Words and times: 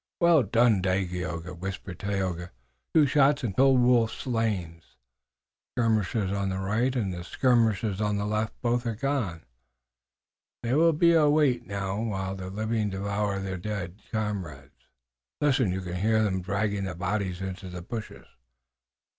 "Well 0.19 0.41
done, 0.41 0.81
Dagaeoga," 0.81 1.53
whispered 1.53 1.99
Tayoga. 1.99 2.49
"Two 2.95 3.05
shots 3.05 3.43
and 3.43 3.55
two 3.55 3.67
wolves 3.69 4.13
slain. 4.13 4.81
The 5.75 5.83
skirmisher 5.83 6.35
on 6.35 6.49
the 6.49 6.57
right 6.57 6.95
and 6.95 7.13
the 7.13 7.23
skirmisher 7.23 8.03
on 8.03 8.17
the 8.17 8.25
left 8.25 8.59
both 8.63 8.87
are 8.87 8.95
gone. 8.95 9.43
There 10.63 10.79
will 10.79 10.93
be 10.93 11.13
a 11.13 11.29
wait 11.29 11.67
now 11.67 12.01
while 12.01 12.33
the 12.33 12.49
living 12.49 12.89
devour 12.89 13.39
their 13.41 13.57
dead 13.59 14.01
comrades. 14.11 14.87
Listen, 15.39 15.71
you 15.71 15.81
can 15.81 15.97
hear 15.97 16.23
them 16.23 16.41
dragging 16.41 16.85
the 16.85 16.95
bodies 16.95 17.39
into 17.39 17.69
the 17.69 17.83
bushes." 17.83 18.25